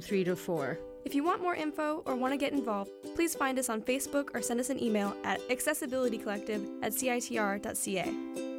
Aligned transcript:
from 0.00 0.08
3 0.08 0.24
to 0.24 0.36
4. 0.36 0.78
If 1.04 1.14
you 1.14 1.24
want 1.24 1.42
more 1.42 1.54
info 1.54 2.02
or 2.06 2.14
want 2.14 2.32
to 2.32 2.38
get 2.38 2.52
involved, 2.52 2.90
please 3.14 3.34
find 3.34 3.58
us 3.58 3.68
on 3.68 3.82
Facebook 3.82 4.28
or 4.34 4.42
send 4.42 4.60
us 4.60 4.70
an 4.70 4.82
email 4.82 5.14
at 5.24 5.40
accessibilitycollective 5.48 6.66
at 6.82 6.92
citr.ca. 6.92 8.49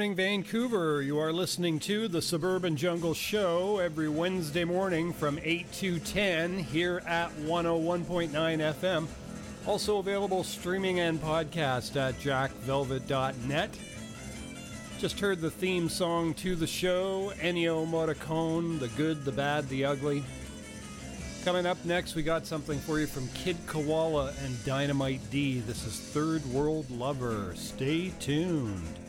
morning, 0.00 0.16
Vancouver. 0.16 1.02
You 1.02 1.18
are 1.18 1.30
listening 1.30 1.78
to 1.80 2.08
the 2.08 2.22
Suburban 2.22 2.74
Jungle 2.74 3.12
Show 3.12 3.80
every 3.80 4.08
Wednesday 4.08 4.64
morning 4.64 5.12
from 5.12 5.38
8 5.42 5.70
to 5.72 5.98
10 5.98 6.58
here 6.58 7.02
at 7.06 7.30
101.9 7.40 8.30
FM. 8.30 9.06
Also 9.66 9.98
available 9.98 10.42
streaming 10.42 11.00
and 11.00 11.20
podcast 11.20 11.96
at 11.96 12.14
jackvelvet.net. 12.14 13.78
Just 14.98 15.20
heard 15.20 15.42
the 15.42 15.50
theme 15.50 15.90
song 15.90 16.32
to 16.32 16.56
the 16.56 16.66
show 16.66 17.34
Ennio 17.36 17.86
Morricone, 17.86 18.80
The 18.80 18.88
Good, 18.88 19.26
the 19.26 19.32
Bad, 19.32 19.68
the 19.68 19.84
Ugly. 19.84 20.24
Coming 21.44 21.66
up 21.66 21.84
next, 21.84 22.14
we 22.14 22.22
got 22.22 22.46
something 22.46 22.78
for 22.78 23.00
you 23.00 23.06
from 23.06 23.28
Kid 23.34 23.58
Koala 23.66 24.32
and 24.46 24.64
Dynamite 24.64 25.20
D. 25.30 25.60
This 25.60 25.84
is 25.86 26.00
Third 26.00 26.42
World 26.46 26.90
Lover. 26.90 27.52
Stay 27.54 28.14
tuned. 28.18 28.99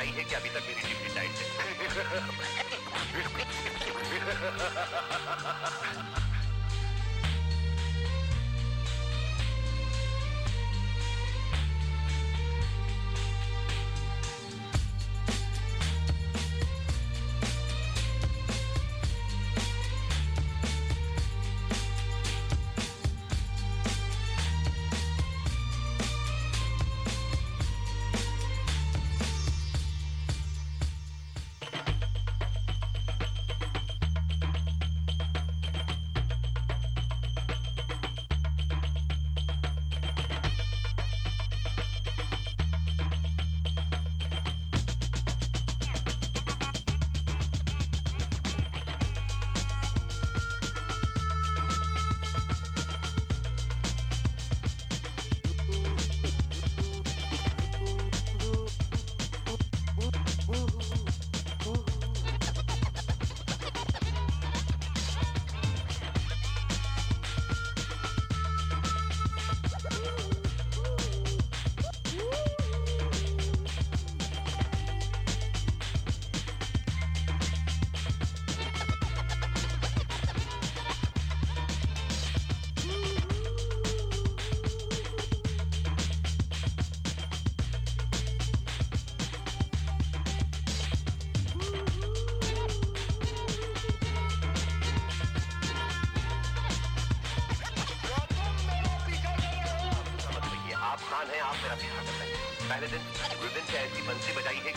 लगाई 0.00 0.12
है 0.16 0.24
कि 0.24 0.34
अभी 0.34 0.48
तक 0.48 0.62
मेरी 0.66 0.80
deputy 0.88 1.04
decide 1.08 1.30
है। 1.30 1.46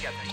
together. 0.04 0.33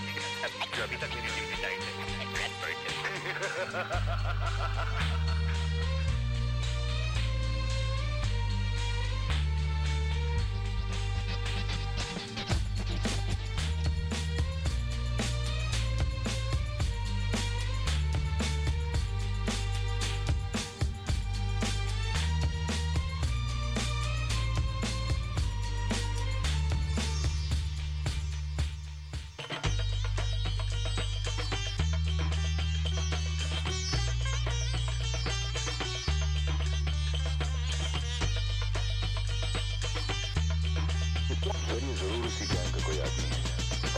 करीब 41.81 41.95
ज़रूर 41.97 42.25
उसी 42.27 42.45
गैंग 42.45 42.73
का 42.73 42.79
कोई 42.85 42.97
आदमी 43.01 43.27
है। 43.27 43.41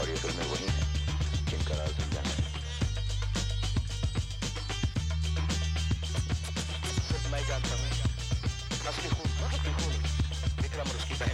और 0.00 0.08
ये 0.08 0.16
फ़िल्में 0.16 0.46
वही 0.50 0.66
हैं 0.66 0.84
जिनका 1.48 1.74
राज 1.76 1.90
समझाना 2.00 2.30
है। 2.30 2.42
मैं 7.32 7.42
जानता 7.48 7.74
हूँ। 7.74 7.88
असली 8.88 9.08
खून 9.08 9.28
असली 9.48 9.72
खून। 9.74 9.94
विक्रम 10.62 10.86
और 10.88 10.96
उसकी 10.96 11.14
बहन। 11.14 11.33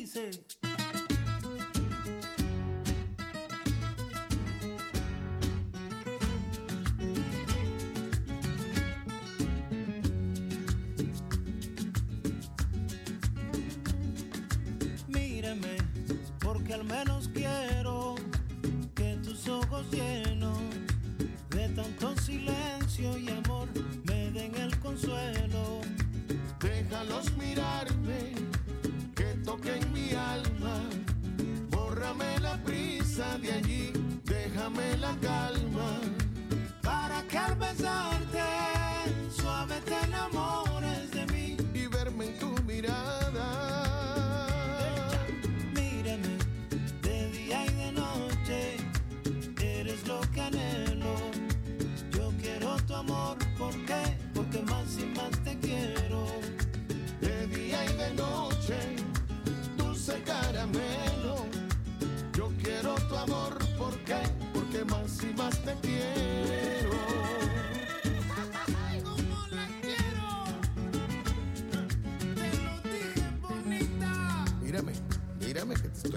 dice. 0.00 0.59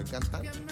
cantante. 0.04 0.63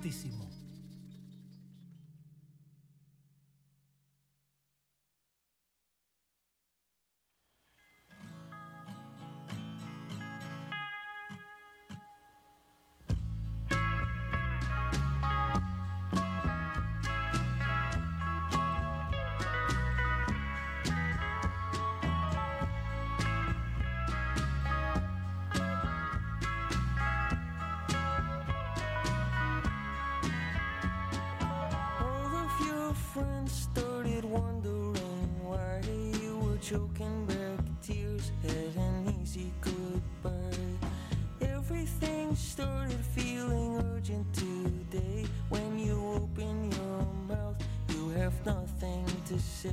Altísimo. 0.00 0.49
say 49.40 49.70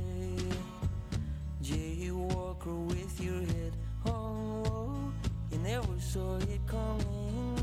Jay 1.60 2.10
with 2.10 3.20
your 3.20 3.40
head 3.40 3.72
hung 4.04 4.64
low 4.64 5.12
You 5.50 5.58
never 5.58 5.98
saw 6.00 6.36
it 6.36 6.60
coming 6.66 7.58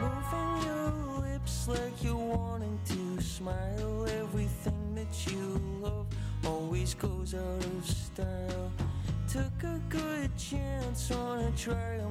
Moving 0.00 0.62
your 0.66 0.92
lips 1.20 1.68
like 1.68 2.02
you're 2.02 2.14
wanting 2.16 2.78
to 2.86 3.22
smile. 3.22 4.06
Everything 4.20 4.94
that 4.94 5.32
you 5.32 5.60
love 5.80 6.06
always 6.44 6.94
goes 6.94 7.34
up. 7.34 7.53
contrary 11.64 12.03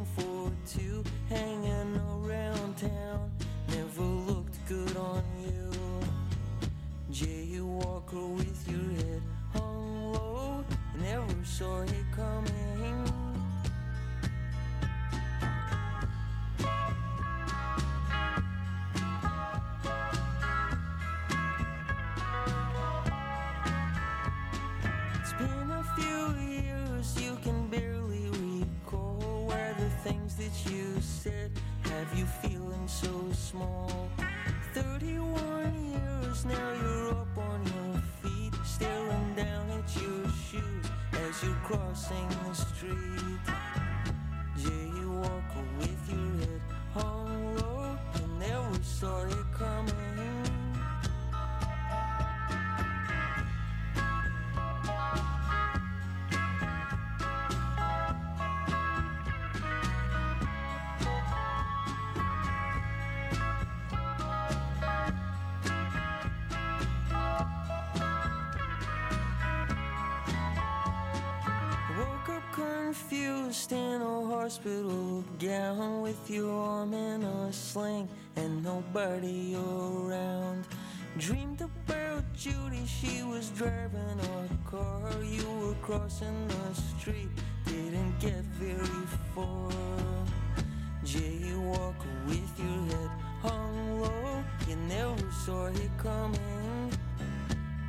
hospital 74.44 75.24
gown 75.40 76.02
with 76.02 76.30
your 76.30 76.52
arm 76.52 76.94
in 76.94 77.24
a 77.24 77.54
sling 77.54 78.10
and 78.36 78.62
nobody 78.62 79.56
around. 79.56 80.68
Dreamed 81.18 81.62
about 81.62 82.26
Judy, 82.34 82.86
she 82.86 83.24
was 83.24 83.52
driving 83.52 84.20
a 84.20 84.70
car. 84.70 85.14
You 85.24 85.50
were 85.62 85.76
crossing 85.76 86.46
the 86.50 86.74
street, 86.74 87.30
didn't 87.66 88.20
get 88.20 88.44
very 88.60 89.06
far. 89.34 89.72
Jaywalker 91.06 92.16
with 92.26 92.54
your 92.60 92.98
head 92.98 93.12
hung 93.42 94.02
low, 94.02 94.44
you 94.68 94.76
never 94.76 95.32
saw 95.46 95.68
it 95.68 95.92
coming. 95.98 96.92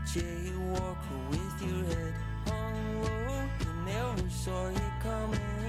Jaywalker 0.06 1.18
with 1.30 1.56
your 1.66 1.84
head 1.90 2.14
hung 2.46 3.02
low, 3.02 3.42
you 3.58 3.72
never 3.92 4.30
saw 4.30 4.68
it 4.68 4.92
coming. 5.02 5.63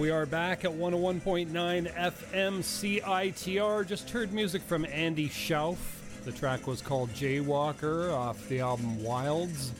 We 0.00 0.08
are 0.10 0.24
back 0.24 0.64
at 0.64 0.70
101.9 0.70 1.50
FM 1.52 2.60
CITR. 2.62 3.86
Just 3.86 4.08
heard 4.08 4.32
music 4.32 4.62
from 4.62 4.86
Andy 4.86 5.28
Shauf. 5.28 5.76
The 6.24 6.32
track 6.32 6.66
was 6.66 6.80
called 6.80 7.10
Jaywalker 7.10 8.10
off 8.10 8.48
the 8.48 8.60
album 8.60 9.04
Wilds. 9.04 9.72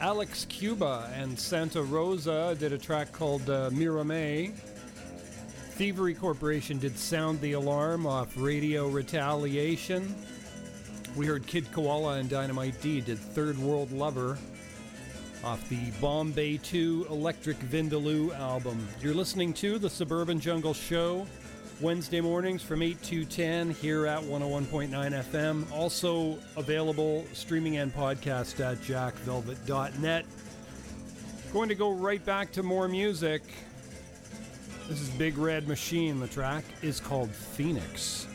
Alex 0.00 0.46
Cuba 0.48 1.12
and 1.14 1.38
Santa 1.38 1.82
Rosa 1.82 2.56
did 2.58 2.72
a 2.72 2.78
track 2.78 3.12
called 3.12 3.50
uh, 3.50 3.68
Mirame. 3.68 4.54
Thievery 5.72 6.14
Corporation 6.14 6.78
did 6.78 6.98
Sound 6.98 7.42
the 7.42 7.52
Alarm 7.52 8.06
off 8.06 8.32
Radio 8.38 8.88
Retaliation. 8.88 10.14
We 11.14 11.26
heard 11.26 11.46
Kid 11.46 11.70
Koala 11.72 12.14
and 12.14 12.30
Dynamite 12.30 12.80
D 12.80 13.02
did 13.02 13.18
Third 13.18 13.58
World 13.58 13.92
Lover 13.92 14.38
off 15.44 15.68
the 15.68 15.90
Bombay 16.00 16.58
2 16.58 17.06
Electric 17.10 17.58
Vindaloo 17.58 18.36
album. 18.38 18.86
You're 19.00 19.14
listening 19.14 19.52
to 19.54 19.78
the 19.78 19.88
Suburban 19.88 20.40
Jungle 20.40 20.74
Show 20.74 21.26
Wednesday 21.80 22.20
mornings 22.20 22.62
from 22.62 22.82
8 22.82 23.02
to 23.04 23.24
10 23.24 23.70
here 23.70 24.06
at 24.06 24.22
101.9 24.22 24.90
FM. 24.90 25.72
Also 25.72 26.38
available 26.56 27.24
streaming 27.32 27.78
and 27.78 27.94
podcast 27.94 28.60
at 28.60 28.78
jackvelvet.net. 28.78 30.26
Going 31.52 31.68
to 31.68 31.74
go 31.74 31.92
right 31.92 32.24
back 32.24 32.52
to 32.52 32.62
more 32.62 32.86
music. 32.86 33.42
This 34.88 35.00
is 35.00 35.08
Big 35.10 35.38
Red 35.38 35.68
Machine. 35.68 36.20
The 36.20 36.28
track 36.28 36.64
is 36.82 37.00
called 37.00 37.30
Phoenix. 37.30 38.26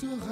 Train 0.00 0.27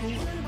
J'aurai 0.00 0.39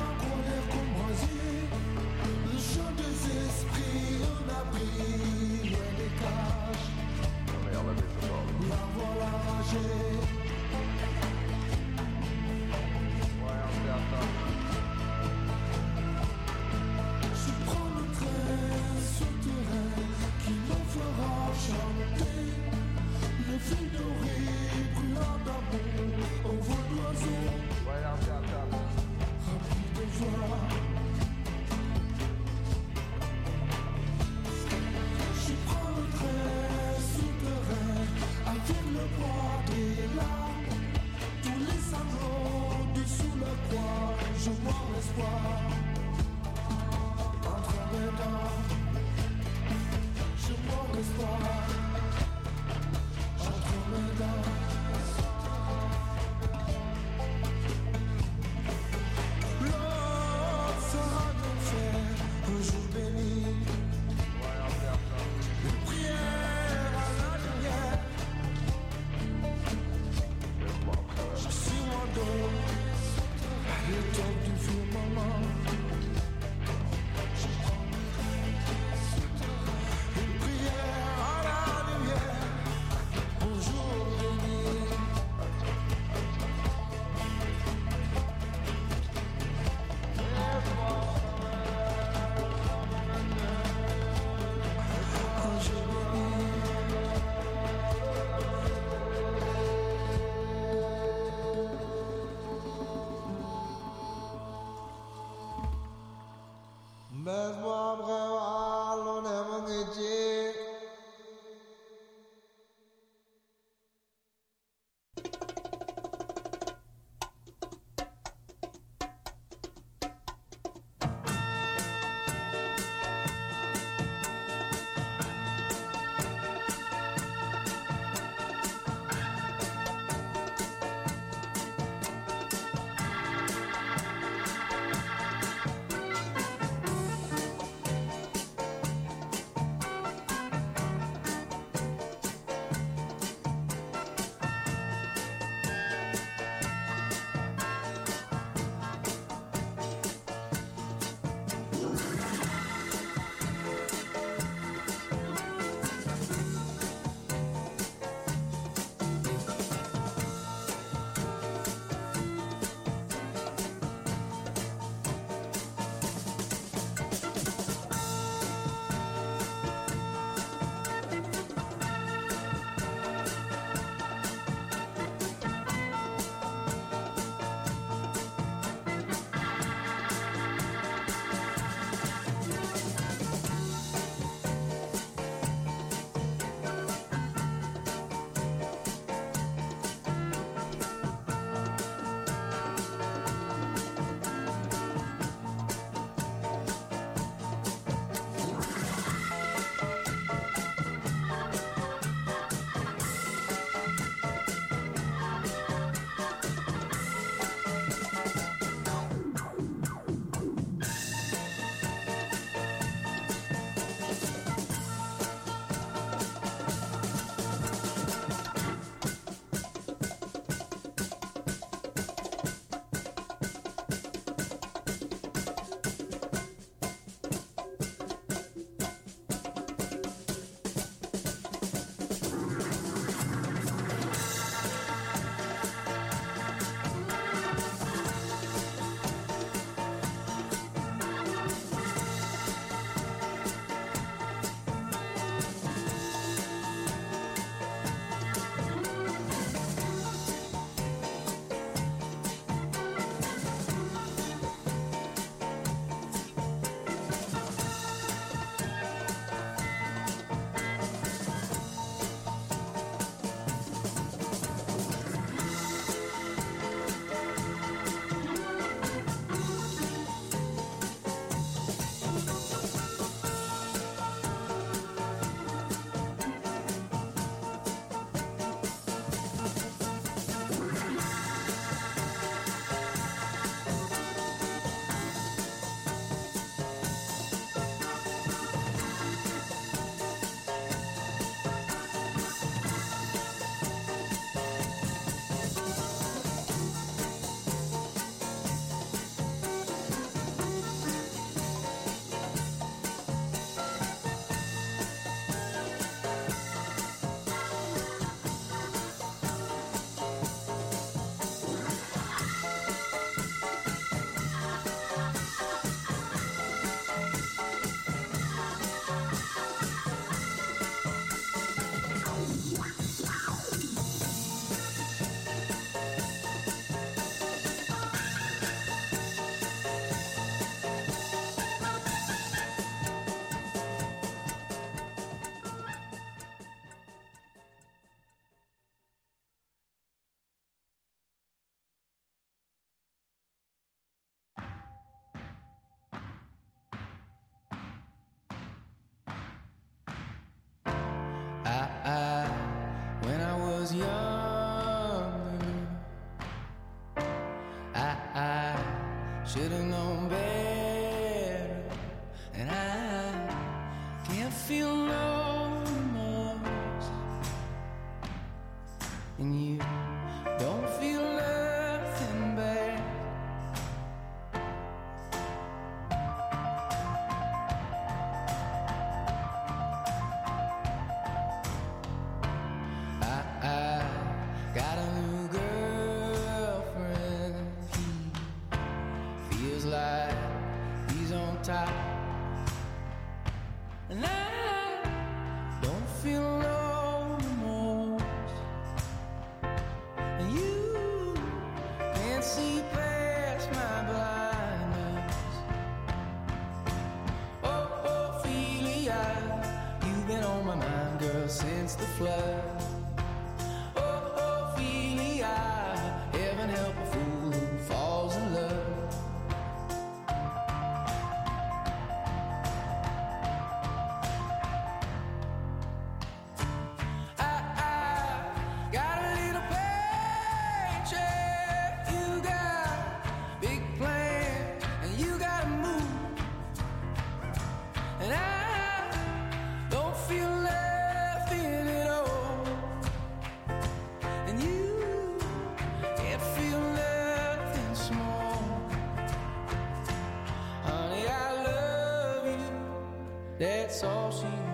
That's 453.42 453.83
all 453.83 454.12
she 454.12 454.51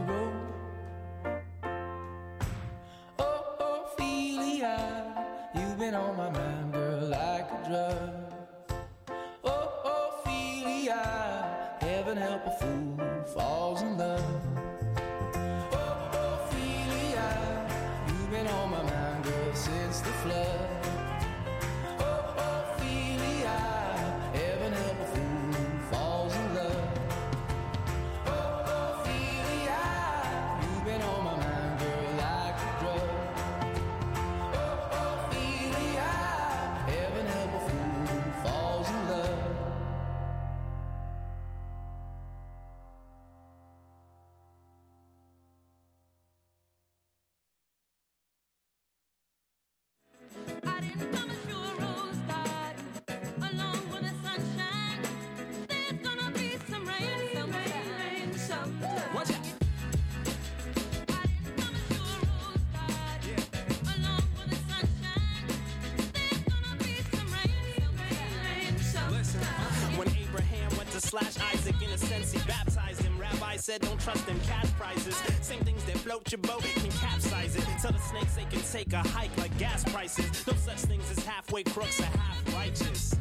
better 73.79 73.91
don't 73.91 74.01
trust 74.01 74.27
them 74.27 74.39
cash 74.41 74.71
prizes. 74.79 75.17
Same 75.41 75.61
things 75.61 75.85
that 75.85 75.99
float 75.99 76.31
your 76.31 76.39
boat 76.39 76.63
can 76.63 76.91
capsize 76.93 77.57
it. 77.57 77.65
Tell 77.81 77.93
the 77.93 77.99
snakes 77.99 78.35
they 78.35 78.45
can 78.45 78.61
take 78.61 78.93
a 78.93 79.09
hike 79.09 79.37
like 79.39 79.57
gas 79.59 79.85
prices. 79.85 80.47
No 80.47 80.55
such 80.55 80.79
things 80.79 81.11
as 81.11 81.25
halfway 81.25 81.63
crooks 81.63 82.01
or 82.01 82.05
half 82.05 82.55
righteous. 82.55 83.15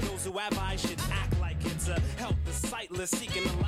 Those 0.00 0.24
who 0.24 0.38
have 0.38 0.58
eyes 0.58 0.80
should 0.80 1.00
act 1.12 1.38
like 1.40 1.56
it's 1.64 1.88
a 1.88 1.92
help 1.92 2.34
helpless, 2.34 2.56
sightless, 2.56 3.10
seeking 3.10 3.44
a 3.44 3.61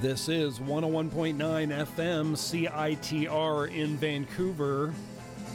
This 0.00 0.30
is 0.30 0.60
101.9 0.60 1.36
FM 1.36 2.32
CITR 2.32 3.70
in 3.70 3.98
Vancouver. 3.98 4.94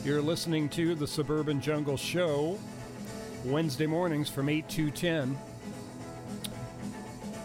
You're 0.03 0.21
listening 0.21 0.69
to 0.69 0.93
the 0.93 1.07
Suburban 1.07 1.59
Jungle 1.59 1.97
Show, 1.97 2.59
Wednesday 3.43 3.87
mornings 3.87 4.29
from 4.29 4.47
8 4.47 4.69
to 4.69 4.91
10. 4.91 5.35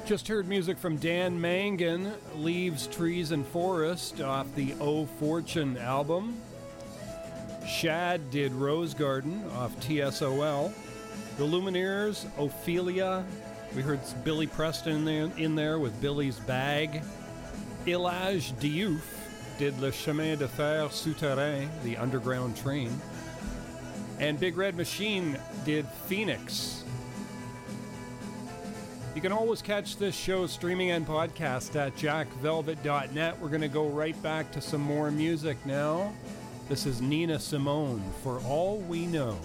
Just 0.04 0.28
heard 0.28 0.46
music 0.46 0.76
from 0.76 0.98
Dan 0.98 1.40
Mangan, 1.40 2.12
Leaves, 2.34 2.86
Trees, 2.86 3.30
and 3.30 3.46
Forest 3.46 4.20
off 4.20 4.54
the 4.54 4.74
O 4.78 5.06
Fortune 5.06 5.78
album. 5.78 6.38
Shad 7.66 8.30
did 8.30 8.52
Rose 8.52 8.92
Garden 8.92 9.42
off 9.54 9.74
TSOL. 9.80 10.70
The 11.38 11.44
Lumineers, 11.44 12.26
Ophelia. 12.36 13.24
We 13.74 13.82
heard 13.82 14.00
Billy 14.24 14.48
Preston 14.48 14.96
in 14.96 15.04
there, 15.04 15.30
in 15.36 15.54
there 15.54 15.78
with 15.78 16.00
Billy's 16.00 16.40
Bag. 16.40 17.02
Élage 17.86 18.52
Diouf 18.58 19.02
did 19.58 19.78
Le 19.78 19.92
Chemin 19.92 20.38
de 20.38 20.48
Fer 20.48 20.88
Souterrain, 20.90 21.70
the 21.84 21.96
underground 21.96 22.56
train. 22.56 22.90
And 24.18 24.40
Big 24.40 24.56
Red 24.56 24.76
Machine 24.76 25.38
did 25.64 25.86
Phoenix. 26.06 26.82
You 29.14 29.20
can 29.20 29.32
always 29.32 29.62
catch 29.62 29.96
this 29.96 30.14
show 30.14 30.46
streaming 30.46 30.90
and 30.90 31.06
podcast 31.06 31.76
at 31.76 31.96
jackvelvet.net. 31.96 33.40
We're 33.40 33.48
going 33.48 33.60
to 33.60 33.68
go 33.68 33.88
right 33.88 34.20
back 34.22 34.50
to 34.52 34.60
some 34.60 34.80
more 34.80 35.10
music 35.10 35.64
now. 35.64 36.12
This 36.68 36.86
is 36.86 37.00
Nina 37.00 37.38
Simone 37.38 38.02
for 38.22 38.40
All 38.40 38.78
We 38.78 39.06
Know. 39.06 39.38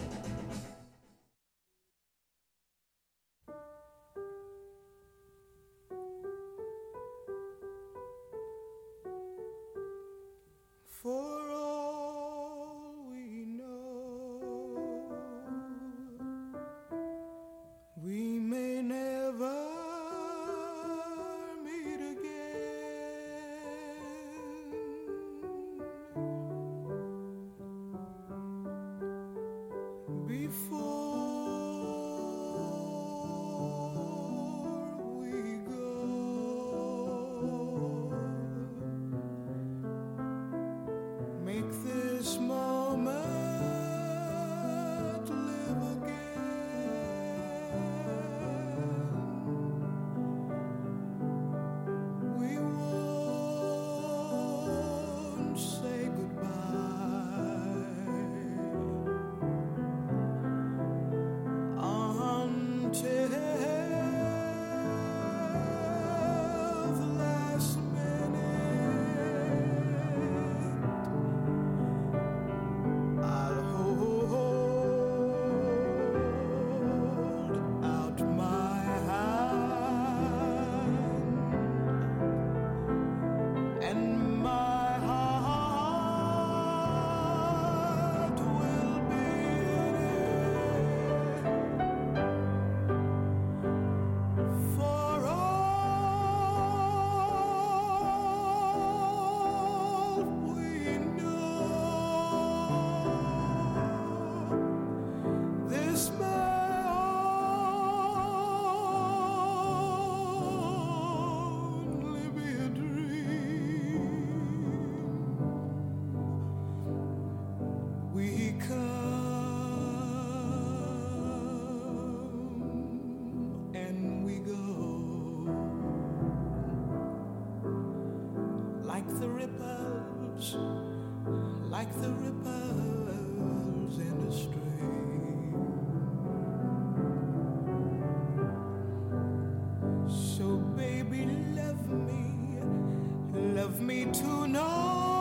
Me 143.85 144.05
tonight. 144.05 145.14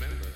Remember, 0.00 0.27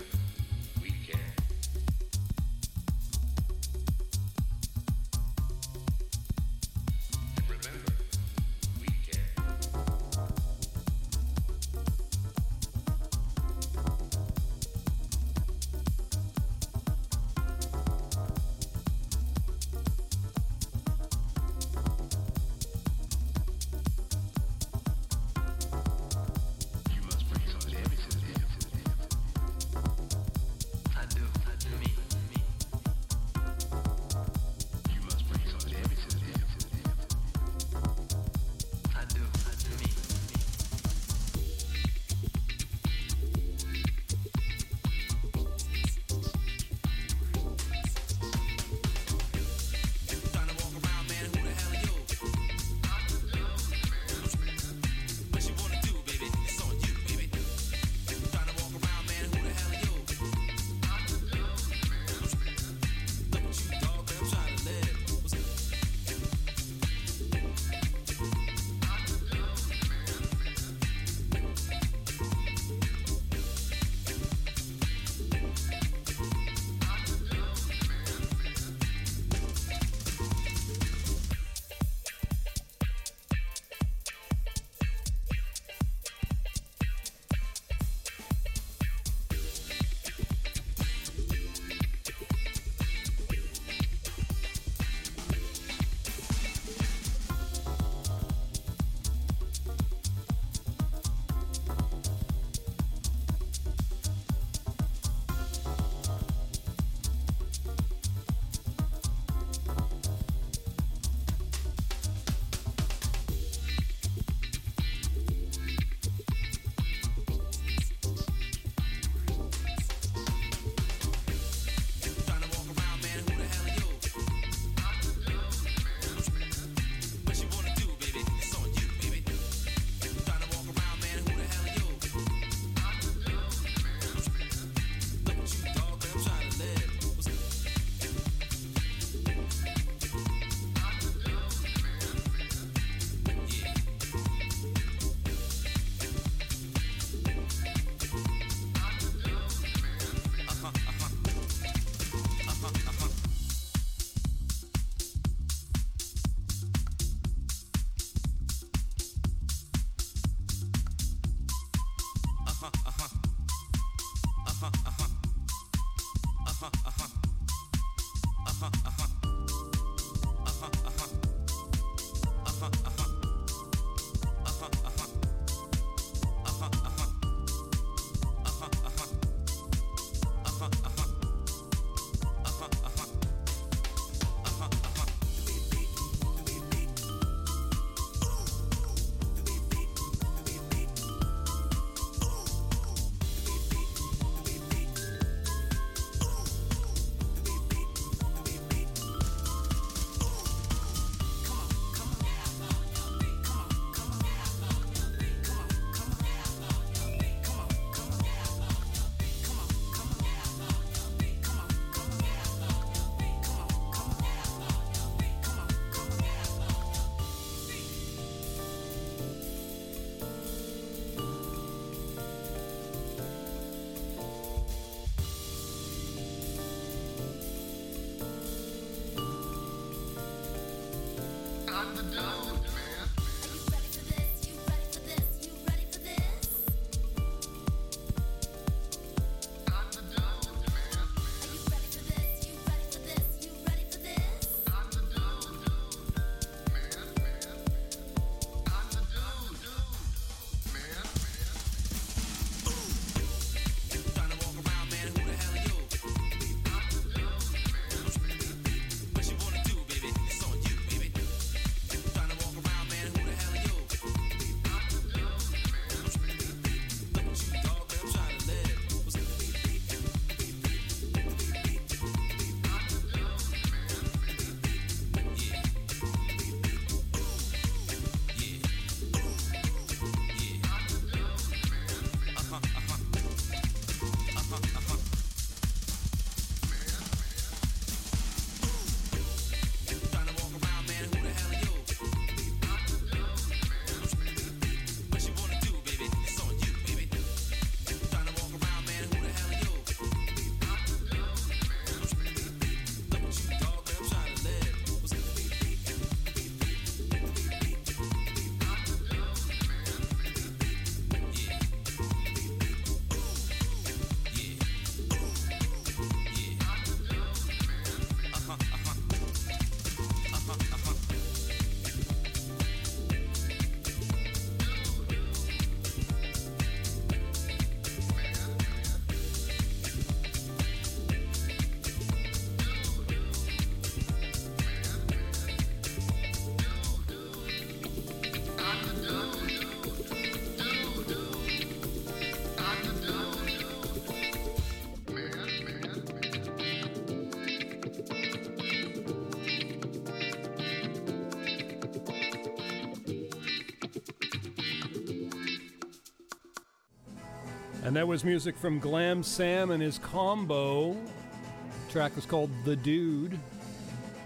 And 357.92 357.98
that 357.98 358.08
was 358.08 358.24
music 358.24 358.56
from 358.56 358.78
Glam 358.78 359.22
Sam 359.22 359.70
and 359.70 359.82
his 359.82 359.98
combo. 359.98 360.94
The 360.94 361.92
track 361.92 362.16
was 362.16 362.24
called 362.24 362.48
The 362.64 362.74
Dude 362.74 363.38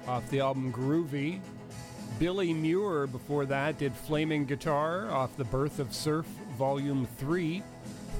off 0.06 0.30
the 0.30 0.38
album 0.38 0.72
Groovy. 0.72 1.40
Billy 2.20 2.54
Mure 2.54 3.08
before 3.08 3.44
that 3.46 3.76
did 3.76 3.92
Flaming 3.92 4.44
Guitar 4.44 5.10
off 5.10 5.36
The 5.36 5.42
Birth 5.42 5.80
of 5.80 5.92
Surf 5.92 6.26
Volume 6.56 7.08
3. 7.18 7.60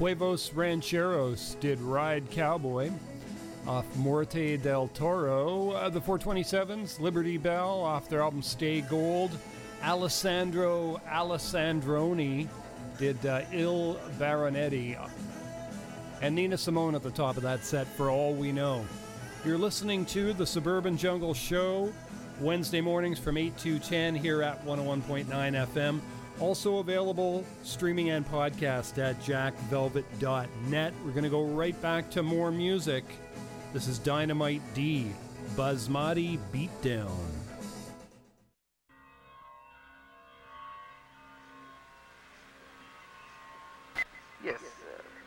Huevos 0.01 0.53
Rancheros 0.53 1.55
did 1.61 1.81
Ride 1.81 2.29
Cowboy 2.33 2.91
off 3.69 3.87
Morte 3.95 4.57
del 4.57 4.89
Toro. 4.89 5.71
Uh, 5.71 5.89
the 5.89 6.01
427s, 6.01 6.99
Liberty 6.99 7.37
Bell 7.37 7.85
off 7.85 8.09
their 8.09 8.23
album 8.23 8.43
Stay 8.43 8.81
Gold. 8.81 9.31
Alessandro 9.85 11.01
Alessandroni 11.09 12.49
did 12.99 13.25
uh, 13.25 13.43
Il 13.53 13.95
Baronetti. 14.19 14.99
And 16.23 16.35
Nina 16.35 16.57
Simone 16.57 16.95
at 16.95 17.03
the 17.03 17.11
top 17.11 17.37
of 17.37 17.43
that 17.43 17.65
set 17.65 17.87
for 17.87 18.11
all 18.11 18.33
we 18.35 18.53
know. 18.53 18.85
You're 19.45 19.59
listening 19.59 20.05
to 20.07 20.33
the 20.33 20.47
Suburban 20.47 20.97
Jungle 20.97 21.35
Show 21.35 21.93
Wednesday 22.41 22.81
mornings 22.81 23.19
from 23.19 23.37
8 23.37 23.57
to 23.59 23.79
10 23.79 24.15
here 24.15 24.43
at 24.43 24.65
101.9 24.67 25.27
FM. 25.27 26.01
Also 26.41 26.79
available 26.79 27.45
streaming 27.63 28.11
and 28.11 28.29
podcast 28.29 28.99
at 28.99 29.19
jackvelvet.net. 29.23 30.95
We're 31.05 31.11
going 31.11 31.25
to 31.25 31.31
go 31.31 31.45
right 31.45 31.81
back 31.81 32.11
to 32.11 32.23
more 32.23 32.51
music. 32.51 33.05
This 33.73 33.89
is 33.89 33.99
Dynamite 33.99 34.63
D, 34.75 35.13
Basmati 35.55 36.39
Beatdown. 36.53 37.46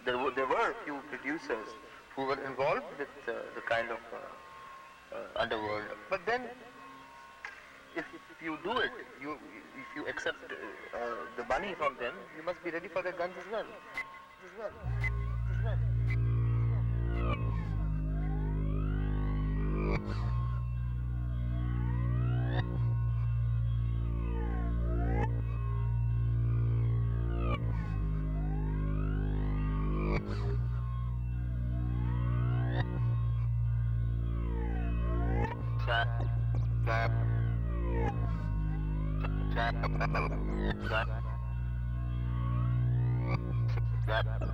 There, 0.10 0.18
were, 0.18 0.32
there 0.32 0.48
were 0.48 0.72
a 0.72 0.76
few 0.86 0.98
producers 1.10 1.68
who 2.16 2.26
were 2.26 2.44
involved 2.44 2.82
with 2.98 3.10
uh, 3.28 3.34
the 3.54 3.62
kind 3.62 3.92
of 3.92 4.00
uh, 4.12 4.18
uh, 5.16 5.20
underworld. 5.36 5.84
But 6.10 6.26
then, 6.26 6.50
if, 7.96 8.06
you 8.42 8.58
do 8.64 8.72
it, 8.72 8.90
you 9.22 9.34
if 9.34 9.86
you 9.96 10.08
accept 10.08 10.38
the 11.38 11.44
money 11.46 11.76
from 11.78 11.96
them, 12.00 12.16
you 12.36 12.42
must 12.44 12.64
be 12.64 12.72
ready 12.72 12.88
for 12.88 13.04
the 13.04 13.12
guns 13.12 13.36
as 13.38 13.46
well. 13.52 13.66
As 14.46 14.52
well. 14.58 14.72
As 15.54 15.64
well. 15.64 15.78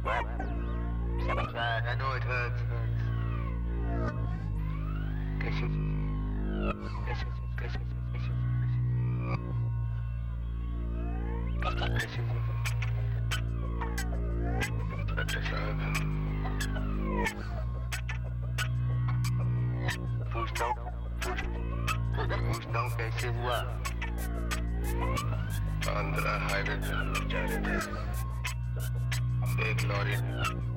I 0.07 1.95
know 1.97 2.11
it 2.13 2.23
hurts. 2.23 2.61
Cause 5.39 5.59
you... 5.59 5.67
Cause 7.07 7.21
you... 7.21 7.29
Cause 7.57 7.73
you... 7.73 7.81
Cause 8.07 8.23
you... 8.23 8.31
Cause 8.31 9.01
you... 11.87 12.21
Cause 27.73 27.87
you... 28.23 28.34
Glory. 29.57 30.74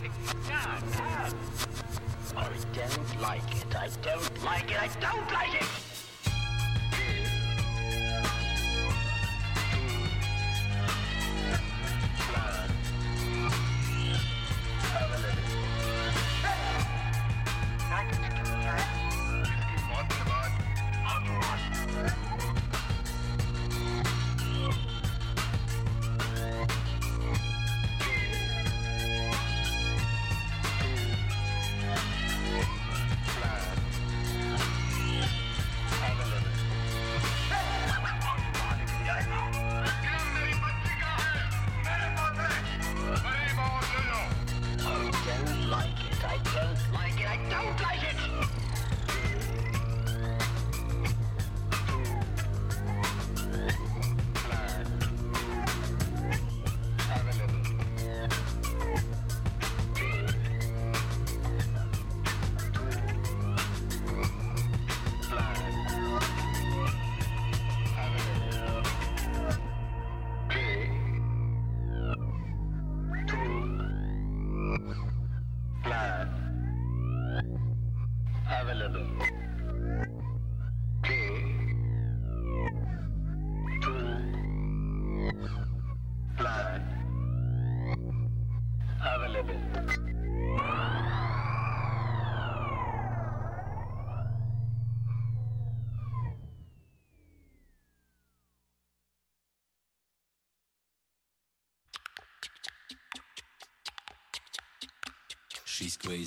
I 0.00 0.04
don't 2.72 3.20
like 3.20 3.56
it. 3.56 3.74
I 3.74 3.88
don't 4.02 4.44
like 4.44 4.70
it. 4.70 4.78
I 4.80 4.88
don't 5.00 5.32
like 5.32 5.32
it. 5.32 5.37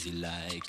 crazy 0.01 0.17
like 0.17 0.60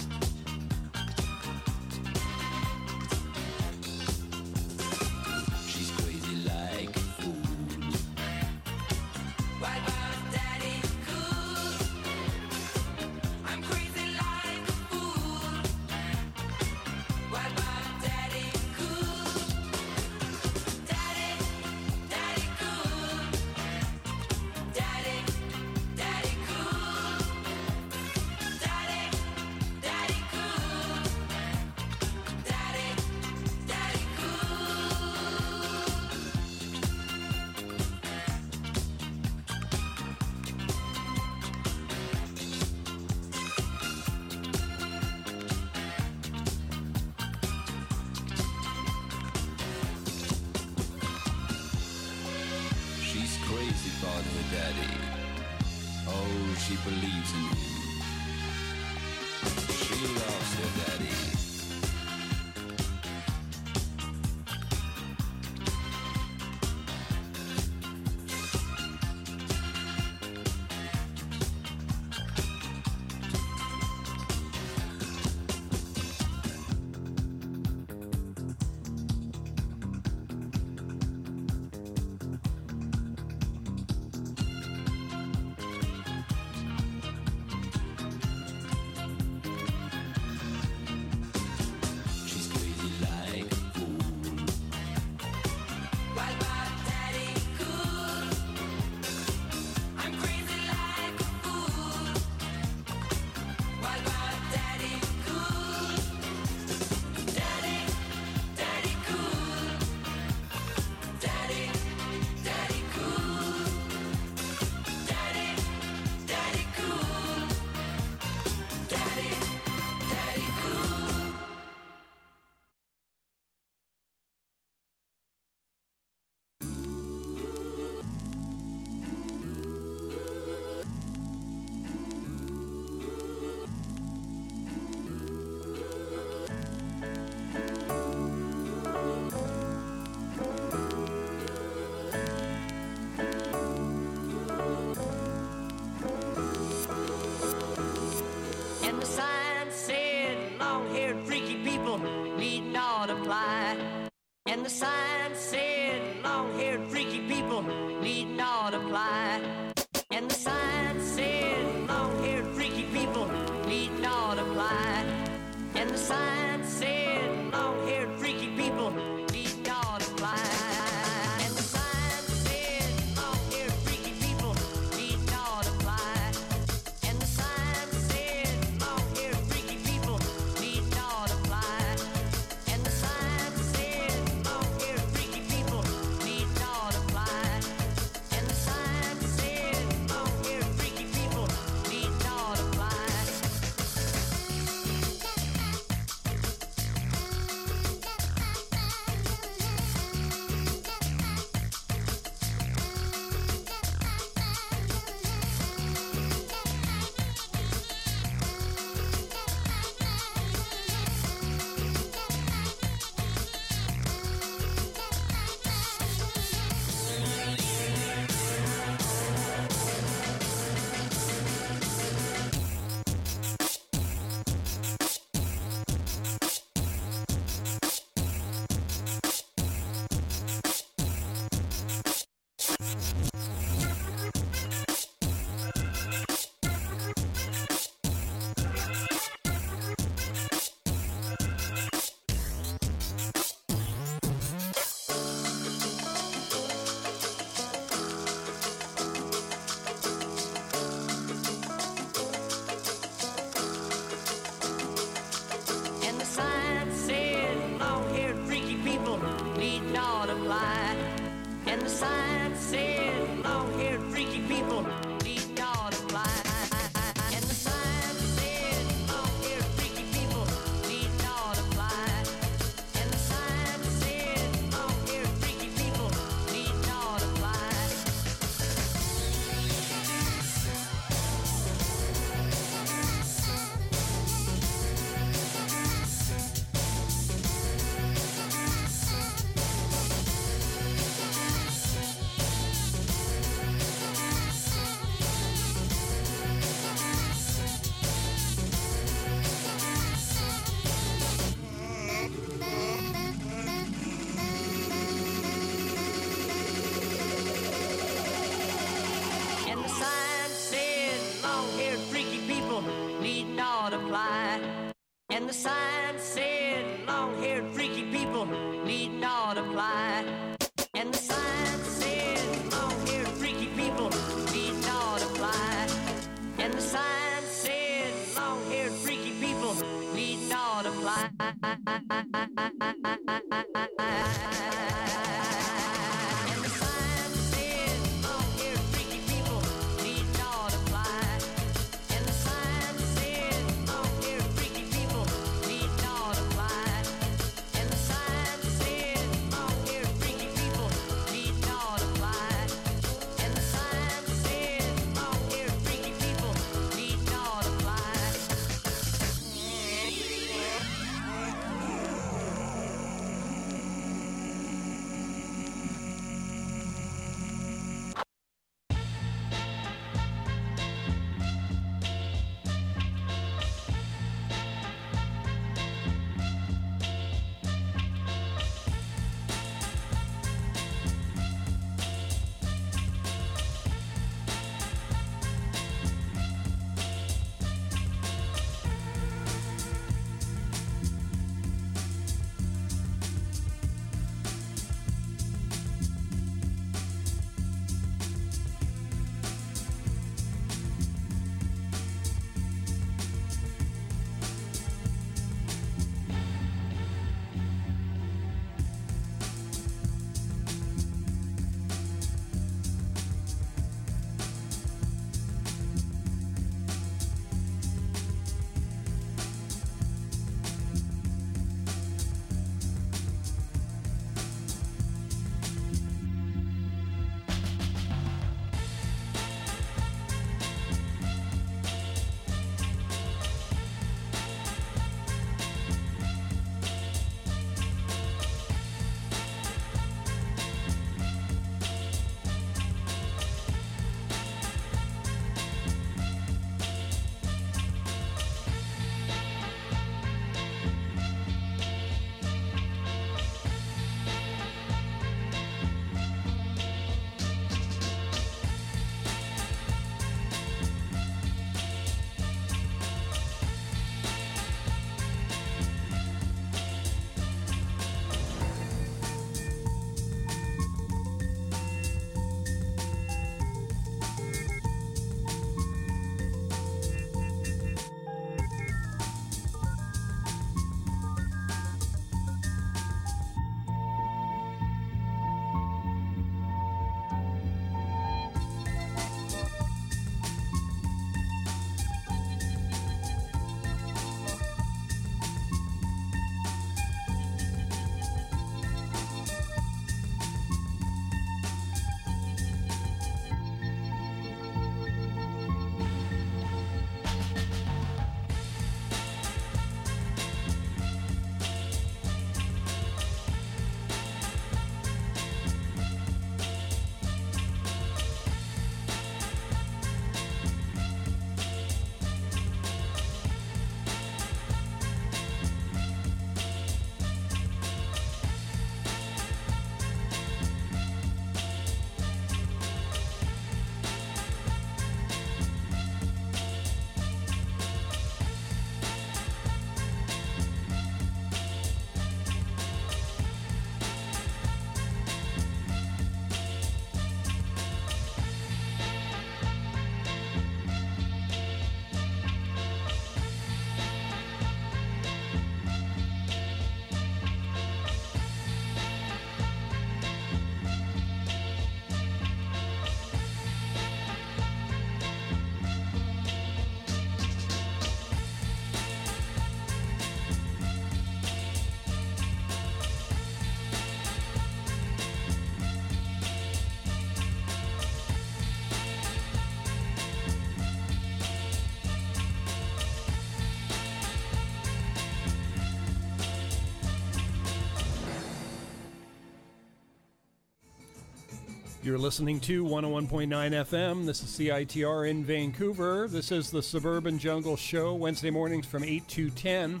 You're 592.10 592.18
listening 592.18 592.58
to 592.62 592.84
101.9 592.84 593.48
FM. 593.48 594.26
This 594.26 594.42
is 594.42 594.48
CITR 594.58 595.30
in 595.30 595.44
Vancouver. 595.44 596.26
This 596.26 596.50
is 596.50 596.68
the 596.68 596.82
Suburban 596.82 597.38
Jungle 597.38 597.76
Show, 597.76 598.14
Wednesday 598.14 598.50
mornings 598.50 598.84
from 598.84 599.04
8 599.04 599.28
to 599.28 599.48
10. 599.50 600.00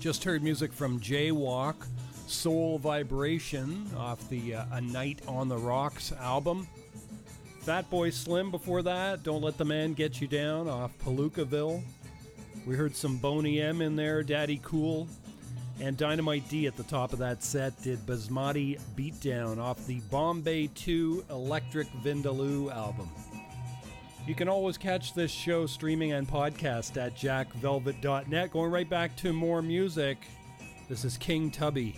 Just 0.00 0.24
heard 0.24 0.42
music 0.42 0.72
from 0.72 0.98
Jaywalk, 0.98 1.74
Soul 2.26 2.78
Vibration 2.78 3.86
off 3.98 4.26
the 4.30 4.54
uh, 4.54 4.64
A 4.72 4.80
Night 4.80 5.20
on 5.28 5.50
the 5.50 5.58
Rocks 5.58 6.10
album. 6.12 6.66
Fatboy 7.66 8.14
Slim 8.14 8.50
before 8.50 8.80
that, 8.80 9.22
Don't 9.22 9.42
Let 9.42 9.58
the 9.58 9.64
Man 9.66 9.92
Get 9.92 10.22
You 10.22 10.26
Down 10.26 10.70
off 10.70 10.96
Palookaville. 11.04 11.82
We 12.64 12.76
heard 12.76 12.96
some 12.96 13.18
Boney 13.18 13.60
M 13.60 13.82
in 13.82 13.94
there, 13.94 14.22
Daddy 14.22 14.58
Cool. 14.62 15.06
And 15.80 15.96
Dynamite 15.96 16.46
D 16.50 16.66
at 16.66 16.76
the 16.76 16.82
top 16.82 17.14
of 17.14 17.18
that 17.20 17.42
set 17.42 17.80
did 17.82 17.98
Basmati 18.00 18.78
Beatdown 18.96 19.58
off 19.58 19.86
the 19.86 20.00
Bombay 20.10 20.66
2 20.74 21.24
Electric 21.30 21.88
Vindaloo 22.04 22.70
album. 22.70 23.08
You 24.26 24.34
can 24.34 24.48
always 24.48 24.76
catch 24.76 25.14
this 25.14 25.30
show 25.30 25.64
streaming 25.64 26.12
and 26.12 26.28
podcast 26.28 26.98
at 26.98 27.16
jackvelvet.net. 27.16 28.52
Going 28.52 28.70
right 28.70 28.88
back 28.88 29.16
to 29.16 29.32
more 29.32 29.62
music. 29.62 30.18
This 30.88 31.06
is 31.06 31.16
King 31.16 31.50
Tubby. 31.50 31.96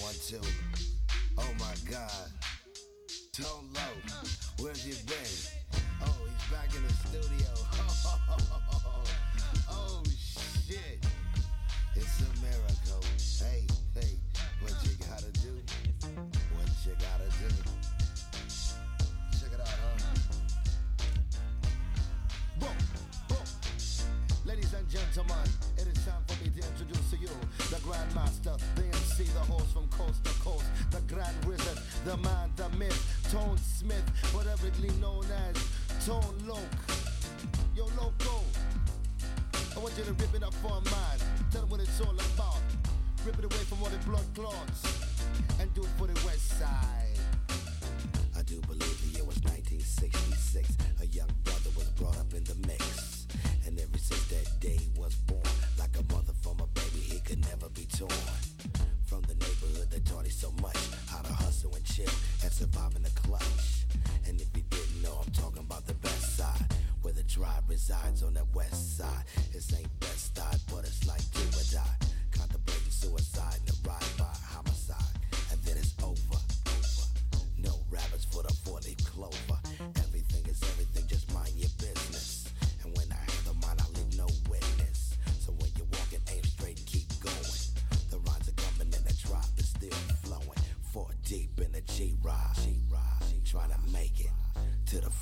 One, 0.00 0.14
two. 0.26 0.40
Oh 1.36 1.48
my 1.58 1.74
God. 1.90 2.31
MC, 29.12 29.24
the 29.32 29.40
host 29.40 29.74
from 29.74 29.86
coast 29.88 30.24
to 30.24 30.30
coast, 30.40 30.64
the 30.90 31.00
Grand 31.12 31.36
Wizard, 31.44 31.78
the 32.04 32.16
man, 32.18 32.50
the 32.56 32.68
myth, 32.78 32.96
Tone 33.30 33.58
Smith, 33.58 34.02
whateverly 34.32 34.90
known 35.00 35.24
as 35.48 36.06
Tone 36.06 36.34
Loc. 36.46 36.60
Yo, 37.76 37.84
Loco, 38.00 38.40
I 39.76 39.80
want 39.80 39.96
you 39.98 40.04
to 40.04 40.12
rip 40.14 40.34
it 40.34 40.42
up 40.42 40.54
for 40.54 40.78
a 40.78 40.84
man. 40.90 41.18
Tell 41.50 41.60
them 41.60 41.70
what 41.70 41.80
it's 41.80 42.00
all 42.00 42.14
about. 42.34 42.62
Rip 43.26 43.38
it 43.38 43.44
away 43.44 43.64
from 43.68 43.82
all 43.82 43.90
the 43.90 43.98
blood 43.98 44.24
clots 44.34 44.82
and 45.60 45.72
do 45.74 45.82
it 45.82 45.90
for 45.98 46.06
the 46.06 46.18
West 46.24 46.58
Side. 46.58 47.18
I 48.36 48.42
do 48.42 48.60
believe 48.62 49.12
the 49.12 49.18
year 49.18 49.24
was 49.24 49.36
1966. 49.42 50.76
A 51.02 51.06
young 51.06 51.28
brother 51.44 51.70
was 51.76 51.88
brought 52.00 52.18
up 52.18 52.32
in 52.32 52.44
the 52.44 52.56
mix. 52.66 53.26
And 53.66 53.78
ever 53.78 53.98
since 53.98 54.24
that 54.28 54.48
day 54.60 54.78
was 54.96 55.14
born, 55.14 55.42
like 55.78 55.96
a 55.98 56.12
mother 56.12 56.32
from 56.40 56.60
a 56.60 56.66
baby, 56.68 57.00
he 57.00 57.20
could 57.20 57.40
never 57.40 57.68
be 57.68 57.86
torn. 57.86 58.08
From 59.12 59.20
the 59.28 59.34
neighborhood 59.34 59.90
that 59.90 60.06
taught 60.06 60.24
him 60.24 60.30
so 60.30 60.50
much 60.62 60.78
how 61.06 61.20
to 61.20 61.32
hustle 61.34 61.74
and 61.74 61.84
chill 61.84 62.08
and 62.42 62.50
survive 62.50 62.96
in 62.96 63.02
the 63.02 63.10
clutch. 63.10 63.84
And 64.26 64.40
if 64.40 64.48
you 64.56 64.62
didn't 64.70 65.02
know, 65.02 65.20
I'm 65.22 65.30
talking 65.32 65.58
about 65.58 65.86
the 65.86 65.92
best 65.92 66.34
side, 66.38 66.64
where 67.02 67.12
the 67.12 67.22
tribe 67.24 67.64
resides 67.68 68.22
on 68.22 68.32
that 68.32 68.46
west 68.54 68.96
side. 68.96 69.24
It 69.52 69.62
ain't 69.78 70.00
best 70.00 70.34
side, 70.34 70.56
but 70.70 70.86
it's 70.86 71.06
like 71.06 71.20
do 71.32 71.42
or 71.42 71.66
die. 71.70 72.06
Contemplating 72.30 72.90
suicide 72.90 73.58
and 73.66 73.76
a 73.76 73.88
ride 73.90 74.16
by 74.16 74.32
homicide. 74.48 75.20
And 75.50 75.60
then 75.60 75.76
it's 75.76 75.92
over. 76.02 76.40
No 77.58 77.80
rabbits 77.90 78.24
for 78.24 78.42
the 78.42 78.54
four 78.64 78.80
leaf 78.80 78.96
clover. 79.04 79.61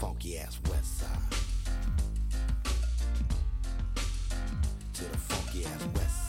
Funky 0.01 0.39
ass 0.39 0.59
west 0.71 1.01
side. 1.01 1.09
To 4.95 5.05
the 5.05 5.19
funky 5.19 5.67
ass 5.67 5.85
west 5.95 6.17
side. 6.17 6.20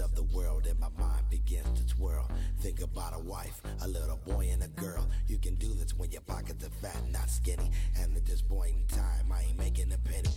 Of 0.00 0.14
the 0.14 0.22
world 0.22 0.66
and 0.66 0.78
my 0.80 0.88
mind 0.98 1.28
begins 1.28 1.78
to 1.78 1.86
twirl. 1.94 2.28
Think 2.60 2.80
about 2.80 3.14
a 3.14 3.18
wife, 3.18 3.60
a 3.82 3.88
little 3.88 4.18
boy 4.26 4.48
and 4.50 4.62
a 4.62 4.68
girl. 4.68 5.06
You 5.28 5.38
can 5.38 5.54
do 5.56 5.72
this 5.74 5.94
when 5.96 6.10
your 6.10 6.22
pockets 6.22 6.64
are 6.64 6.70
fat, 6.70 6.96
not 7.10 7.28
skinny. 7.28 7.70
And 7.98 8.16
at 8.16 8.26
this 8.26 8.42
point 8.42 8.74
in 8.74 8.96
time, 8.96 9.30
I 9.32 9.42
ain't 9.48 9.58
making 9.58 9.92
a 9.92 9.98
penny. 9.98 10.28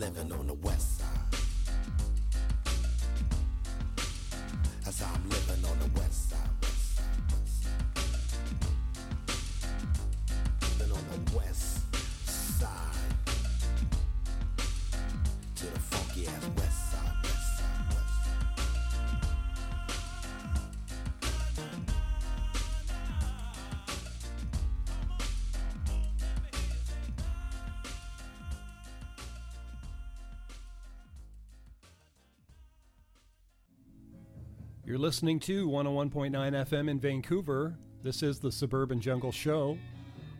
Living 0.00 0.32
on 0.32 0.46
the 0.46 0.54
west 0.54 0.98
side. 0.98 1.08
How 4.82 4.90
I'm 5.14 5.28
living 5.28 5.64
on 5.70 5.78
the. 5.78 6.00
West 6.00 6.30
side, 6.30 6.69
listening 35.00 35.40
to 35.40 35.66
101.9 35.66 36.30
FM 36.30 36.90
in 36.90 37.00
Vancouver. 37.00 37.74
This 38.02 38.22
is 38.22 38.38
the 38.38 38.52
Suburban 38.52 39.00
Jungle 39.00 39.32
Show. 39.32 39.78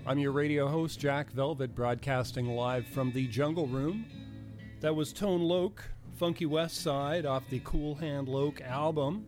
I'm 0.04 0.18
your 0.18 0.32
radio 0.32 0.68
host, 0.68 1.00
Jack 1.00 1.30
Velvet, 1.30 1.74
broadcasting 1.74 2.46
live 2.46 2.86
from 2.86 3.10
the 3.10 3.26
Jungle 3.28 3.66
Room. 3.66 4.04
That 4.80 4.94
was 4.94 5.14
Tone 5.14 5.40
Loc, 5.40 5.82
Funky 6.18 6.44
West 6.44 6.82
Side, 6.82 7.24
off 7.24 7.48
the 7.48 7.62
Cool 7.64 7.94
Hand 7.94 8.28
Loc 8.28 8.60
album. 8.60 9.24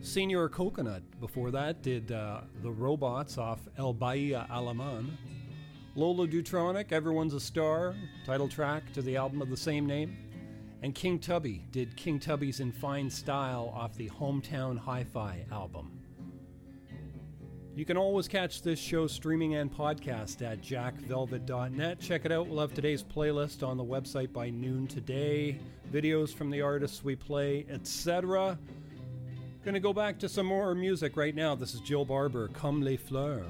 Señor 0.00 0.48
Coconut, 0.48 1.02
before 1.18 1.50
that, 1.50 1.82
did 1.82 2.12
uh, 2.12 2.42
The 2.62 2.70
Robots 2.70 3.38
off 3.38 3.58
El 3.78 3.92
Baile 3.92 4.46
Alemán. 4.48 5.10
Lola 5.96 6.28
Dutronic, 6.28 6.92
Everyone's 6.92 7.34
a 7.34 7.40
Star, 7.40 7.96
title 8.24 8.48
track 8.48 8.92
to 8.92 9.02
the 9.02 9.16
album 9.16 9.42
of 9.42 9.50
the 9.50 9.56
same 9.56 9.86
name. 9.86 10.31
And 10.82 10.92
King 10.96 11.20
Tubby 11.20 11.64
did 11.70 11.96
King 11.96 12.18
Tubby's 12.18 12.58
In 12.58 12.72
Fine 12.72 13.08
Style 13.08 13.72
off 13.72 13.94
the 13.94 14.08
Hometown 14.10 14.76
Hi 14.76 15.04
Fi 15.04 15.44
album. 15.52 15.92
You 17.76 17.84
can 17.84 17.96
always 17.96 18.26
catch 18.26 18.62
this 18.62 18.80
show 18.80 19.06
streaming 19.06 19.54
and 19.54 19.72
podcast 19.72 20.42
at 20.42 20.60
jackvelvet.net. 20.60 22.00
Check 22.00 22.24
it 22.24 22.32
out. 22.32 22.48
We'll 22.48 22.60
have 22.60 22.74
today's 22.74 23.02
playlist 23.02 23.66
on 23.66 23.76
the 23.76 23.84
website 23.84 24.32
by 24.32 24.50
noon 24.50 24.88
today. 24.88 25.60
Videos 25.92 26.34
from 26.34 26.50
the 26.50 26.60
artists 26.60 27.04
we 27.04 27.14
play, 27.14 27.64
etc. 27.70 28.58
Gonna 29.64 29.78
go 29.78 29.92
back 29.92 30.18
to 30.18 30.28
some 30.28 30.46
more 30.46 30.74
music 30.74 31.16
right 31.16 31.34
now. 31.34 31.54
This 31.54 31.74
is 31.74 31.80
Jill 31.80 32.04
Barber, 32.04 32.48
Comme 32.48 32.82
les 32.82 32.96
fleurs. 32.96 33.46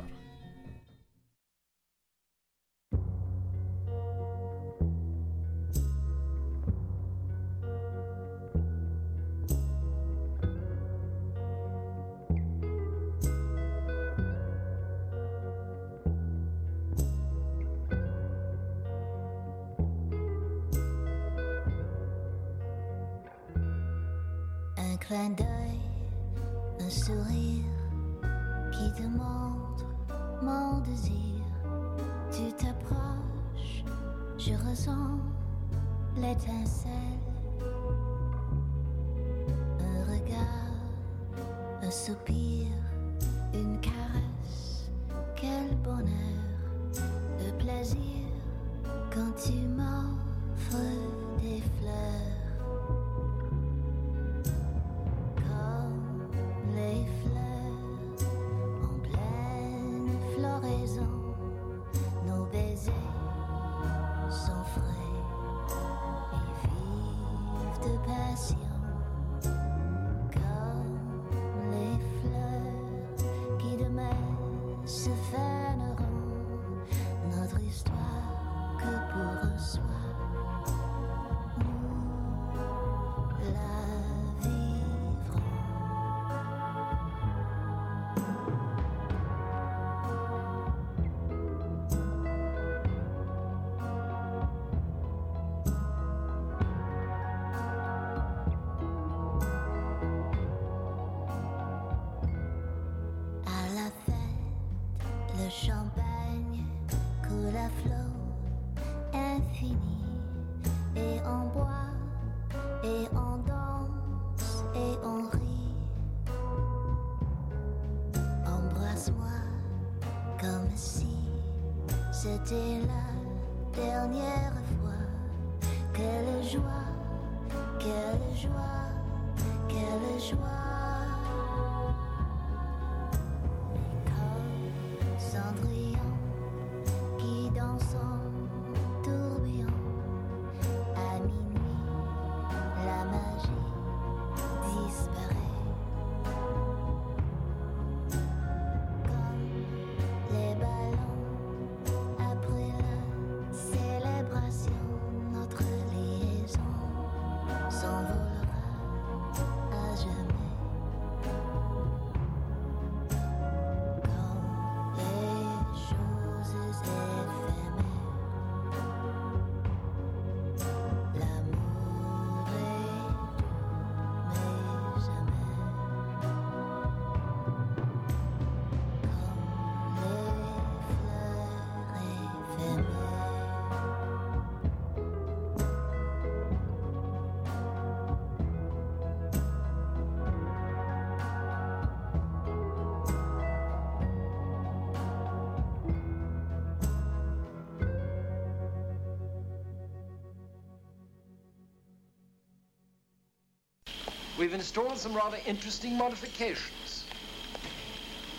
We've 204.43 204.55
installed 204.55 204.99
some 204.99 205.15
rather 205.15 205.39
interesting 205.47 205.97
modifications. 205.97 207.05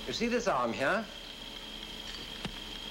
You 0.05 0.11
see 0.11 0.27
this 0.27 0.49
arm 0.49 0.73
here? 0.73 1.05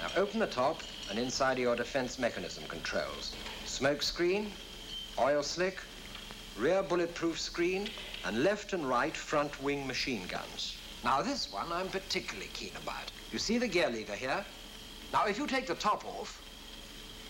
Now 0.00 0.08
open 0.16 0.40
the 0.40 0.46
top 0.46 0.80
and 1.10 1.18
inside 1.18 1.58
are 1.58 1.60
your 1.60 1.76
defense 1.76 2.18
mechanism 2.18 2.64
controls. 2.68 3.36
Smoke 3.66 4.02
screen, 4.02 4.50
oil 5.18 5.42
slick, 5.42 5.76
rear 6.58 6.82
bulletproof 6.82 7.38
screen, 7.38 7.90
and 8.24 8.42
left 8.42 8.72
and 8.72 8.88
right 8.88 9.14
front 9.14 9.62
wing 9.62 9.86
machine 9.86 10.26
guns. 10.26 10.78
Now 11.04 11.20
this 11.20 11.52
one 11.52 11.70
I'm 11.70 11.88
particularly 11.88 12.48
keen 12.54 12.72
about. 12.82 13.12
You 13.30 13.38
see 13.38 13.58
the 13.58 13.68
gear 13.68 13.90
lever 13.90 14.14
here? 14.14 14.42
Now 15.12 15.26
if 15.26 15.36
you 15.36 15.46
take 15.46 15.66
the 15.66 15.74
top 15.74 16.06
off, 16.06 16.40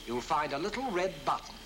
you'll 0.07 0.21
find 0.21 0.53
a 0.53 0.59
little 0.59 0.89
red 0.93 1.13
button. 1.25 1.57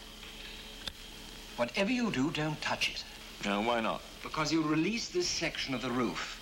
Whatever 1.56 1.92
you 1.92 2.10
do, 2.10 2.30
don't 2.30 2.58
touch 2.62 2.88
it. 2.88 3.04
No, 3.44 3.60
why 3.60 3.80
not? 3.80 4.02
Because 4.22 4.52
you 4.52 4.62
release 4.62 5.08
this 5.08 5.28
section 5.28 5.74
of 5.74 5.82
the 5.82 5.90
roof 5.90 6.40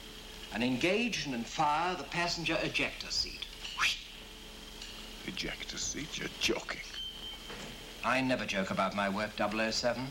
and 0.52 0.62
engage 0.62 1.26
and 1.26 1.46
fire 1.46 1.94
the 1.96 2.04
passenger 2.04 2.58
ejector 2.62 3.10
seat. 3.10 3.46
Ejector 5.26 5.78
seat? 5.78 6.18
You're 6.18 6.28
joking. 6.40 6.80
I 8.04 8.20
never 8.20 8.44
joke 8.44 8.70
about 8.70 8.94
my 8.94 9.08
work, 9.08 9.30
007. 9.36 10.06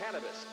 Cannabis. 0.00 0.49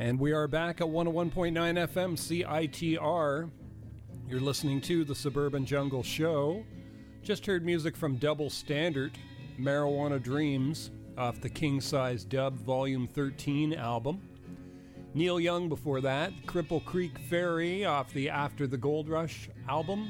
And 0.00 0.18
we 0.18 0.32
are 0.32 0.48
back 0.48 0.80
at 0.80 0.86
101.9 0.86 1.52
FM 1.52 2.16
CITR. 2.16 3.50
You're 4.26 4.40
listening 4.40 4.80
to 4.80 5.04
the 5.04 5.14
Suburban 5.14 5.66
Jungle 5.66 6.02
Show. 6.02 6.64
Just 7.22 7.44
heard 7.44 7.66
music 7.66 7.94
from 7.94 8.16
Double 8.16 8.48
Standard, 8.48 9.18
Marijuana 9.58 10.20
Dreams, 10.20 10.90
off 11.18 11.42
the 11.42 11.50
King 11.50 11.82
Size 11.82 12.24
Dub 12.24 12.58
Volume 12.60 13.06
13 13.08 13.74
album. 13.74 14.22
Neil 15.12 15.38
Young 15.38 15.68
before 15.68 16.00
that, 16.00 16.32
Cripple 16.46 16.82
Creek 16.82 17.18
Ferry 17.28 17.84
off 17.84 18.10
the 18.14 18.30
After 18.30 18.66
the 18.66 18.78
Gold 18.78 19.06
Rush 19.06 19.50
album. 19.68 20.08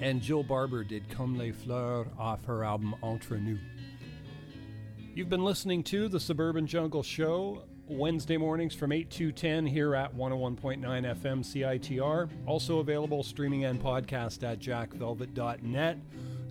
And 0.00 0.20
Jill 0.20 0.42
Barber 0.42 0.82
did 0.82 1.08
Comme 1.08 1.38
les 1.38 1.52
Fleurs 1.52 2.08
off 2.18 2.44
her 2.46 2.64
album 2.64 2.96
Entre 3.00 3.38
Nous. 3.38 3.60
You've 5.14 5.28
been 5.28 5.44
listening 5.44 5.84
to 5.84 6.08
the 6.08 6.18
Suburban 6.18 6.66
Jungle 6.66 7.04
Show 7.04 7.62
Wednesday 7.88 8.36
mornings 8.36 8.74
from 8.74 8.92
8 8.92 9.10
to 9.10 9.30
10 9.32 9.66
here 9.66 9.94
at 9.94 10.14
101.9 10.14 10.80
FM 10.80 11.44
CITR. 11.44 12.30
Also 12.46 12.78
available 12.78 13.22
streaming 13.22 13.64
and 13.64 13.80
podcast 13.80 14.42
at 14.42 14.58
jackvelvet.net. 14.58 15.98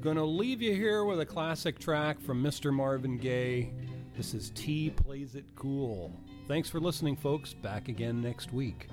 Gonna 0.01 0.23
leave 0.26 0.61
you 0.61 0.73
here 0.73 1.05
with 1.05 1.22
a 1.22 1.26
classic 1.26 1.80
track 1.80 2.19
from 2.22 2.43
Mr. 2.43 2.73
Marvin 2.73 3.18
Gaye. 3.18 3.72
This 4.15 4.34
is 4.34 4.51
T 4.51 4.91
Plays 4.91 5.35
It 5.35 5.45
Cool. 5.55 6.14
Thanks 6.47 6.69
for 6.69 6.80
listening, 6.80 7.15
folks. 7.15 7.53
Back 7.53 7.88
again 7.88 8.22
next 8.22 8.53
week. 8.53 8.88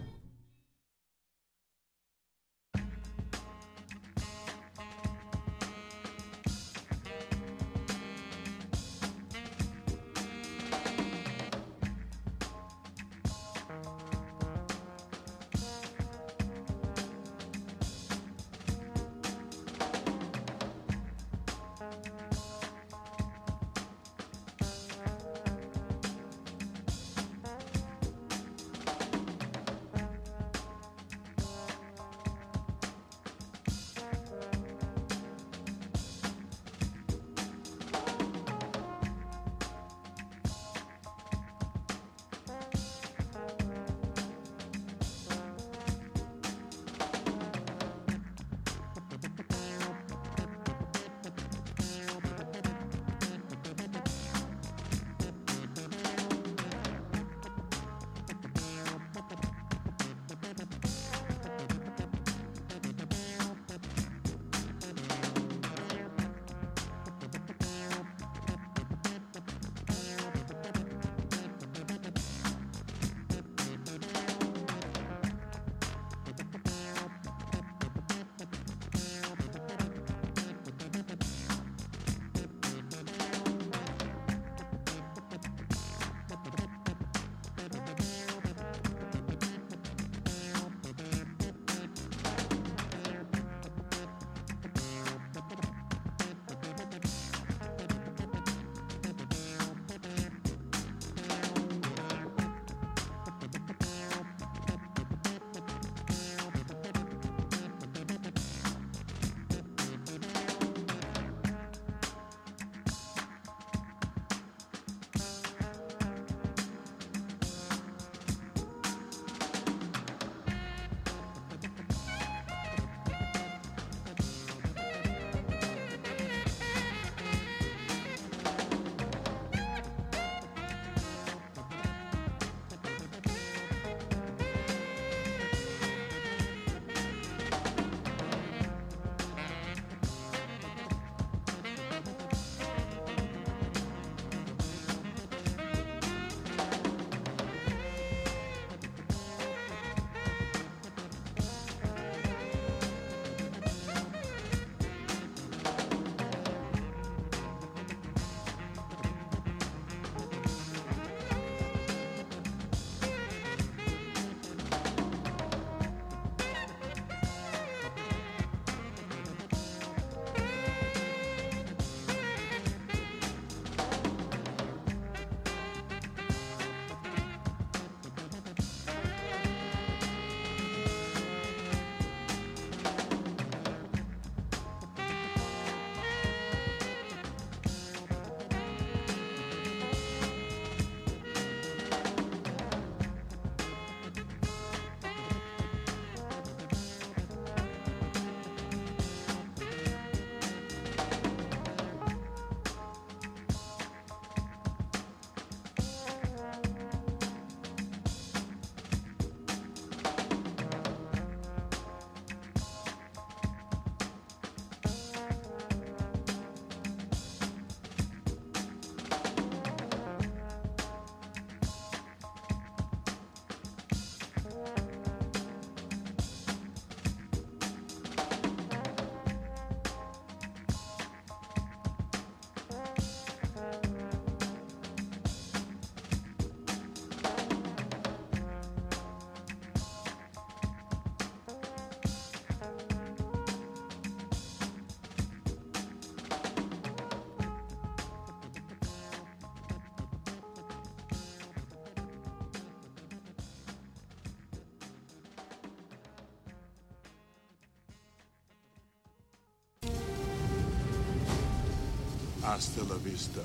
Hasta 262.42 262.82
la 262.84 262.96
vista, 262.96 263.42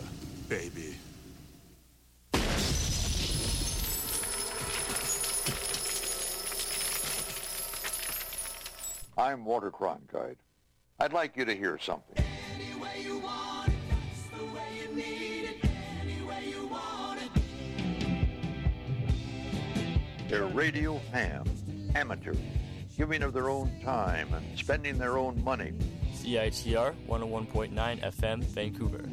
baby. 0.47 0.95
I'm 9.17 9.43
Walter 9.45 9.71
Cronkite. 9.71 10.37
I'd 10.99 11.13
like 11.13 11.35
you 11.35 11.45
to 11.45 11.55
hear 11.55 11.77
something. 11.77 12.23
They're 20.29 20.47
radio 20.47 20.99
hams, 21.11 21.63
amateurs, 21.95 22.37
giving 22.97 23.23
of 23.23 23.33
their 23.33 23.49
own 23.49 23.71
time 23.83 24.33
and 24.33 24.57
spending 24.57 24.97
their 24.97 25.17
own 25.17 25.43
money. 25.43 25.73
CITR 26.25 26.95
101.9 27.07 28.01
FM, 28.01 28.43
Vancouver. 28.45 29.07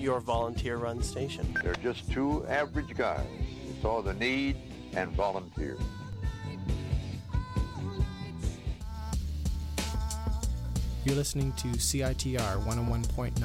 Your 0.00 0.18
volunteer 0.18 0.78
run 0.78 1.00
station. 1.00 1.56
They're 1.62 1.74
just 1.74 2.10
two 2.10 2.44
average 2.48 2.92
guys 2.96 3.24
who 3.64 3.80
saw 3.80 4.02
the 4.02 4.14
need 4.14 4.56
and 4.94 5.12
volunteered. 5.12 5.78
You're 11.04 11.14
listening 11.14 11.52
to 11.52 11.68
CITR 11.68 12.64
101.9, 12.64 13.40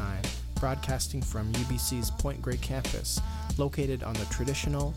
broadcasting 0.56 1.22
from 1.22 1.54
UBC's 1.54 2.10
Point 2.10 2.42
Grey 2.42 2.58
campus, 2.58 3.22
located 3.60 4.02
on 4.02 4.14
the 4.14 4.26
traditional 4.26 4.90